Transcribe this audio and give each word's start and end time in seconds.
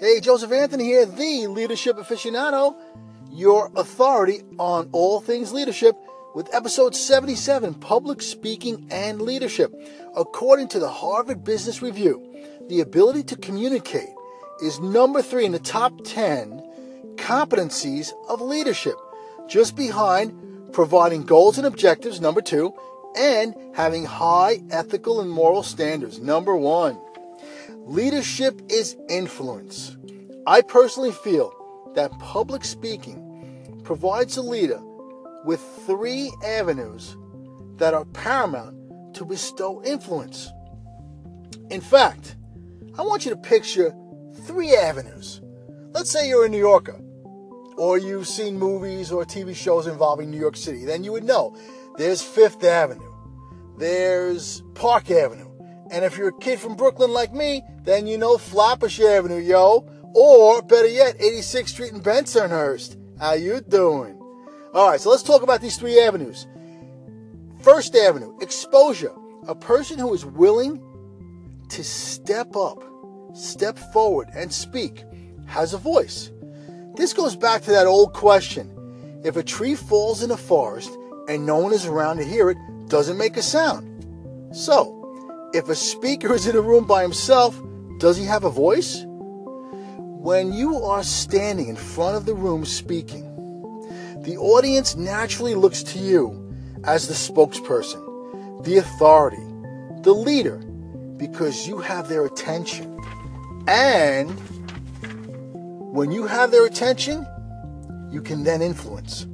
Hey, 0.00 0.18
Joseph 0.18 0.50
Anthony 0.50 0.84
here, 0.84 1.04
the 1.04 1.46
leadership 1.48 1.98
aficionado, 1.98 2.74
your 3.30 3.70
authority 3.76 4.40
on 4.58 4.88
all 4.92 5.20
things 5.20 5.52
leadership, 5.52 5.94
with 6.34 6.48
episode 6.54 6.96
77 6.96 7.74
Public 7.74 8.22
Speaking 8.22 8.88
and 8.90 9.20
Leadership. 9.20 9.74
According 10.16 10.68
to 10.68 10.78
the 10.78 10.88
Harvard 10.88 11.44
Business 11.44 11.82
Review, 11.82 12.26
the 12.70 12.80
ability 12.80 13.24
to 13.24 13.36
communicate 13.36 14.08
is 14.62 14.80
number 14.80 15.20
three 15.20 15.44
in 15.44 15.52
the 15.52 15.58
top 15.58 15.92
10 16.02 17.16
competencies 17.16 18.10
of 18.26 18.40
leadership, 18.40 18.96
just 19.48 19.76
behind 19.76 20.72
providing 20.72 21.24
goals 21.24 21.58
and 21.58 21.66
objectives, 21.66 22.22
number 22.22 22.40
two, 22.40 22.72
and 23.18 23.54
having 23.74 24.06
high 24.06 24.62
ethical 24.70 25.20
and 25.20 25.30
moral 25.30 25.62
standards, 25.62 26.20
number 26.20 26.56
one. 26.56 26.98
Leadership 27.86 28.60
is 28.68 28.96
influence. 29.08 29.96
I 30.46 30.62
personally 30.62 31.12
feel 31.12 31.52
that 31.94 32.16
public 32.18 32.64
speaking 32.64 33.80
provides 33.84 34.36
a 34.36 34.42
leader 34.42 34.80
with 35.44 35.60
three 35.86 36.32
avenues 36.44 37.16
that 37.76 37.94
are 37.94 38.04
paramount 38.06 39.14
to 39.14 39.24
bestow 39.24 39.82
influence. 39.82 40.50
In 41.70 41.80
fact, 41.80 42.36
I 42.98 43.02
want 43.02 43.24
you 43.24 43.30
to 43.30 43.36
picture 43.36 43.94
three 44.46 44.76
avenues. 44.76 45.40
Let's 45.92 46.10
say 46.10 46.28
you're 46.28 46.44
a 46.44 46.48
New 46.48 46.58
Yorker, 46.58 47.00
or 47.76 47.98
you've 47.98 48.28
seen 48.28 48.58
movies 48.58 49.10
or 49.10 49.24
TV 49.24 49.56
shows 49.56 49.86
involving 49.86 50.30
New 50.30 50.38
York 50.38 50.56
City. 50.56 50.84
Then 50.84 51.02
you 51.02 51.12
would 51.12 51.24
know 51.24 51.56
there's 51.96 52.22
Fifth 52.22 52.62
Avenue, 52.62 53.12
there's 53.78 54.62
Park 54.74 55.10
Avenue, 55.10 55.49
and 55.90 56.04
if 56.04 56.16
you're 56.16 56.28
a 56.28 56.38
kid 56.38 56.60
from 56.60 56.76
Brooklyn 56.76 57.12
like 57.12 57.32
me, 57.32 57.62
then 57.84 58.06
you 58.06 58.16
know 58.16 58.38
Flatbush 58.38 59.00
Avenue, 59.00 59.40
yo. 59.40 59.86
Or 60.14 60.62
better 60.62 60.88
yet, 60.88 61.18
86th 61.18 61.68
Street 61.68 61.92
in 61.92 62.00
Bensonhurst. 62.00 62.96
How 63.18 63.34
you 63.34 63.60
doing? 63.60 64.16
All 64.72 64.88
right, 64.88 65.00
so 65.00 65.10
let's 65.10 65.22
talk 65.22 65.42
about 65.42 65.60
these 65.60 65.76
three 65.76 66.00
avenues. 66.00 66.46
First 67.62 67.94
avenue, 67.94 68.36
exposure. 68.40 69.12
A 69.48 69.54
person 69.54 69.98
who 69.98 70.12
is 70.14 70.24
willing 70.24 70.82
to 71.70 71.84
step 71.84 72.54
up, 72.56 72.82
step 73.34 73.78
forward, 73.92 74.28
and 74.34 74.52
speak 74.52 75.04
has 75.46 75.74
a 75.74 75.78
voice. 75.78 76.30
This 76.94 77.12
goes 77.12 77.34
back 77.36 77.62
to 77.62 77.70
that 77.72 77.86
old 77.86 78.12
question. 78.12 78.70
If 79.24 79.36
a 79.36 79.42
tree 79.42 79.74
falls 79.74 80.22
in 80.22 80.30
a 80.30 80.36
forest 80.36 80.96
and 81.28 81.46
no 81.46 81.58
one 81.58 81.72
is 81.72 81.86
around 81.86 82.18
to 82.18 82.24
hear 82.24 82.50
it, 82.50 82.58
does 82.88 83.08
it 83.08 83.14
make 83.14 83.36
a 83.36 83.42
sound? 83.42 83.86
So, 84.54 84.99
if 85.52 85.68
a 85.68 85.74
speaker 85.74 86.34
is 86.34 86.46
in 86.46 86.56
a 86.56 86.60
room 86.60 86.86
by 86.86 87.02
himself, 87.02 87.60
does 87.98 88.16
he 88.16 88.24
have 88.24 88.44
a 88.44 88.50
voice? 88.50 89.04
When 89.06 90.52
you 90.52 90.76
are 90.76 91.02
standing 91.02 91.68
in 91.68 91.76
front 91.76 92.16
of 92.16 92.26
the 92.26 92.34
room 92.34 92.64
speaking, 92.64 93.26
the 94.22 94.36
audience 94.36 94.96
naturally 94.96 95.54
looks 95.54 95.82
to 95.82 95.98
you 95.98 96.54
as 96.84 97.08
the 97.08 97.14
spokesperson, 97.14 98.64
the 98.64 98.76
authority, 98.76 99.42
the 100.02 100.12
leader, 100.12 100.58
because 101.16 101.66
you 101.66 101.78
have 101.78 102.08
their 102.08 102.26
attention. 102.26 102.98
And 103.66 104.30
when 105.92 106.12
you 106.12 106.26
have 106.26 106.50
their 106.50 106.66
attention, 106.66 107.26
you 108.10 108.22
can 108.22 108.44
then 108.44 108.62
influence. 108.62 109.26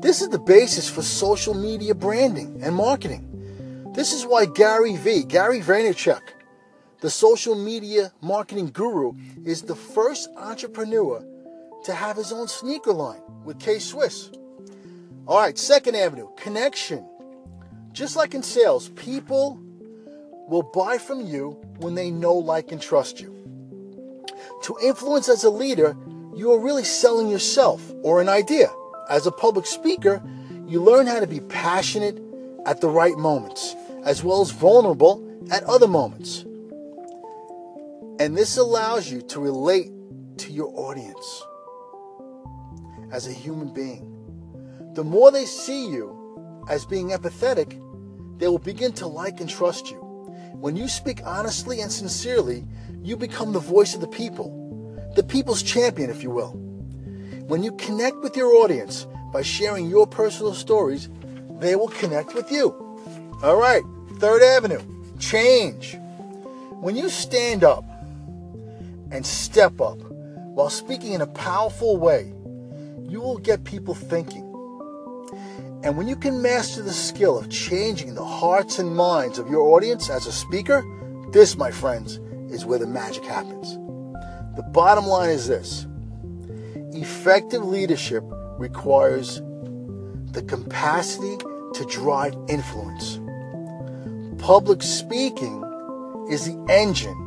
This 0.00 0.20
is 0.22 0.28
the 0.28 0.38
basis 0.38 0.88
for 0.88 1.02
social 1.02 1.54
media 1.54 1.94
branding 1.94 2.60
and 2.62 2.74
marketing. 2.74 3.35
This 3.96 4.12
is 4.12 4.26
why 4.26 4.44
Gary 4.44 4.94
V, 4.98 5.22
Gary 5.22 5.60
Vaynerchuk, 5.60 6.20
the 7.00 7.08
social 7.08 7.54
media 7.54 8.12
marketing 8.20 8.66
guru, 8.66 9.14
is 9.42 9.62
the 9.62 9.74
first 9.74 10.28
entrepreneur 10.36 11.24
to 11.84 11.94
have 11.94 12.18
his 12.18 12.30
own 12.30 12.46
sneaker 12.46 12.92
line 12.92 13.22
with 13.42 13.58
K 13.58 13.78
Swiss. 13.78 14.30
All 15.26 15.38
right, 15.38 15.56
second 15.56 15.96
avenue, 15.96 16.28
connection. 16.36 17.08
Just 17.92 18.16
like 18.16 18.34
in 18.34 18.42
sales, 18.42 18.90
people 18.90 19.58
will 20.46 20.70
buy 20.74 20.98
from 20.98 21.22
you 21.22 21.58
when 21.78 21.94
they 21.94 22.10
know, 22.10 22.34
like, 22.34 22.72
and 22.72 22.82
trust 22.82 23.18
you. 23.18 23.32
To 24.64 24.76
influence 24.84 25.30
as 25.30 25.42
a 25.42 25.50
leader, 25.50 25.96
you 26.34 26.52
are 26.52 26.58
really 26.58 26.84
selling 26.84 27.30
yourself 27.30 27.82
or 28.02 28.20
an 28.20 28.28
idea. 28.28 28.70
As 29.08 29.26
a 29.26 29.32
public 29.32 29.64
speaker, 29.64 30.22
you 30.66 30.82
learn 30.82 31.06
how 31.06 31.20
to 31.20 31.26
be 31.26 31.40
passionate 31.40 32.22
at 32.66 32.82
the 32.82 32.90
right 32.90 33.16
moments 33.16 33.74
as 34.06 34.22
well 34.22 34.40
as 34.40 34.52
vulnerable 34.52 35.22
at 35.50 35.64
other 35.64 35.88
moments. 35.88 36.44
And 38.18 38.36
this 38.36 38.56
allows 38.56 39.10
you 39.10 39.20
to 39.22 39.40
relate 39.40 39.90
to 40.38 40.52
your 40.52 40.72
audience 40.74 41.42
as 43.12 43.26
a 43.26 43.32
human 43.32 43.74
being. 43.74 44.92
The 44.94 45.04
more 45.04 45.30
they 45.30 45.44
see 45.44 45.88
you 45.88 46.64
as 46.70 46.86
being 46.86 47.10
empathetic, 47.10 47.82
they 48.38 48.46
will 48.46 48.58
begin 48.58 48.92
to 48.94 49.06
like 49.08 49.40
and 49.40 49.50
trust 49.50 49.90
you. 49.90 49.98
When 50.54 50.76
you 50.76 50.88
speak 50.88 51.20
honestly 51.24 51.80
and 51.80 51.90
sincerely, 51.90 52.64
you 53.02 53.16
become 53.16 53.52
the 53.52 53.58
voice 53.58 53.94
of 53.94 54.00
the 54.00 54.08
people, 54.08 55.12
the 55.16 55.22
people's 55.22 55.62
champion, 55.62 56.10
if 56.10 56.22
you 56.22 56.30
will. 56.30 56.52
When 57.48 57.62
you 57.62 57.72
connect 57.72 58.18
with 58.18 58.36
your 58.36 58.54
audience 58.54 59.06
by 59.32 59.42
sharing 59.42 59.90
your 59.90 60.06
personal 60.06 60.54
stories, 60.54 61.08
they 61.58 61.74
will 61.74 61.88
connect 61.88 62.34
with 62.34 62.50
you. 62.50 62.68
All 63.42 63.56
right, 63.56 63.82
Third 64.18 64.42
Avenue, 64.42 64.80
change. 65.18 65.98
When 66.80 66.96
you 66.96 67.10
stand 67.10 67.64
up 67.64 67.84
and 69.10 69.26
step 69.26 69.80
up 69.80 69.98
while 70.54 70.70
speaking 70.70 71.12
in 71.12 71.20
a 71.20 71.26
powerful 71.26 71.98
way, 71.98 72.32
you 73.08 73.20
will 73.20 73.36
get 73.36 73.64
people 73.64 73.94
thinking. 73.94 74.42
And 75.84 75.98
when 75.98 76.08
you 76.08 76.16
can 76.16 76.40
master 76.40 76.82
the 76.82 76.92
skill 76.92 77.38
of 77.38 77.50
changing 77.50 78.14
the 78.14 78.24
hearts 78.24 78.78
and 78.78 78.96
minds 78.96 79.38
of 79.38 79.50
your 79.50 79.76
audience 79.76 80.08
as 80.08 80.26
a 80.26 80.32
speaker, 80.32 80.82
this, 81.30 81.56
my 81.56 81.70
friends, 81.70 82.18
is 82.50 82.64
where 82.64 82.78
the 82.78 82.86
magic 82.86 83.24
happens. 83.24 83.74
The 84.56 84.62
bottom 84.72 85.06
line 85.06 85.28
is 85.30 85.46
this 85.46 85.86
effective 86.94 87.62
leadership 87.62 88.24
requires 88.58 89.42
the 90.32 90.42
capacity 90.42 91.36
to 91.74 91.84
drive 91.90 92.34
influence. 92.48 93.20
Public 94.46 94.80
speaking 94.80 95.60
is 96.30 96.46
the 96.46 96.54
engine, 96.72 97.18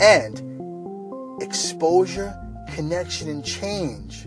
and 0.00 1.40
exposure, 1.40 2.34
connection, 2.74 3.28
and 3.28 3.44
change 3.44 4.26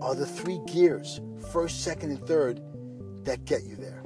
are 0.00 0.14
the 0.14 0.24
three 0.24 0.58
gears 0.66 1.20
first, 1.52 1.84
second, 1.84 2.12
and 2.12 2.26
third 2.26 2.62
that 3.24 3.44
get 3.44 3.64
you 3.64 3.76
there. 3.76 4.02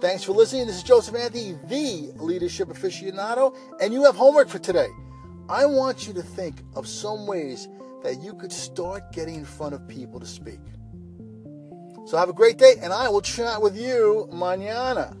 Thanks 0.00 0.24
for 0.24 0.32
listening. 0.32 0.66
This 0.66 0.74
is 0.74 0.82
Joseph 0.82 1.14
Anthony, 1.14 1.54
the 1.68 2.10
leadership 2.16 2.66
aficionado, 2.66 3.56
and 3.80 3.94
you 3.94 4.02
have 4.02 4.16
homework 4.16 4.48
for 4.48 4.58
today. 4.58 4.88
I 5.48 5.66
want 5.66 6.08
you 6.08 6.12
to 6.14 6.22
think 6.22 6.62
of 6.74 6.88
some 6.88 7.28
ways 7.28 7.68
that 8.02 8.20
you 8.20 8.34
could 8.34 8.50
start 8.50 9.12
getting 9.12 9.36
in 9.36 9.44
front 9.44 9.72
of 9.72 9.86
people 9.86 10.18
to 10.18 10.26
speak. 10.26 10.58
So 12.06 12.16
have 12.16 12.28
a 12.28 12.32
great 12.32 12.58
day, 12.58 12.74
and 12.82 12.92
I 12.92 13.08
will 13.08 13.22
chat 13.22 13.62
with 13.62 13.78
you 13.78 14.28
mañana. 14.32 15.16